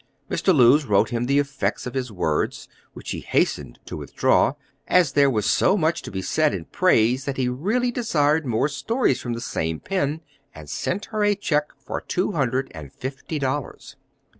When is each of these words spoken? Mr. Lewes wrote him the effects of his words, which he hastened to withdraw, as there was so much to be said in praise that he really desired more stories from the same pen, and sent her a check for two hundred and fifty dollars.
Mr. 0.31 0.51
Lewes 0.51 0.85
wrote 0.87 1.09
him 1.11 1.27
the 1.27 1.37
effects 1.37 1.85
of 1.85 1.93
his 1.93 2.11
words, 2.11 2.67
which 2.93 3.11
he 3.11 3.19
hastened 3.19 3.77
to 3.85 3.95
withdraw, 3.95 4.53
as 4.87 5.11
there 5.11 5.29
was 5.29 5.45
so 5.47 5.77
much 5.77 6.01
to 6.01 6.09
be 6.09 6.23
said 6.23 6.55
in 6.55 6.65
praise 6.65 7.25
that 7.25 7.37
he 7.37 7.47
really 7.47 7.91
desired 7.91 8.43
more 8.43 8.67
stories 8.67 9.21
from 9.21 9.33
the 9.33 9.39
same 9.39 9.79
pen, 9.79 10.21
and 10.55 10.71
sent 10.71 11.05
her 11.13 11.23
a 11.23 11.35
check 11.35 11.65
for 11.77 12.01
two 12.01 12.31
hundred 12.31 12.71
and 12.73 12.91
fifty 12.91 13.37
dollars. 13.37 13.95